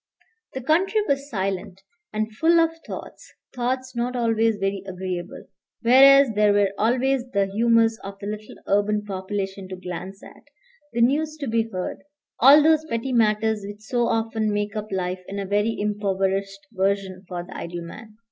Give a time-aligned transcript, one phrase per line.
[0.55, 5.43] The country was silent and full of thoughts, thoughts not always very agreeable,
[5.83, 10.45] whereas there were always the humors of the little urban population to glance at,
[10.91, 12.01] the news to be heard,
[12.39, 17.23] all those petty matters which so often make up life in a very impoverished version
[17.27, 18.17] for the idle man.